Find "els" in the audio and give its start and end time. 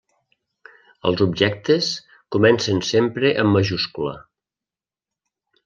1.09-1.21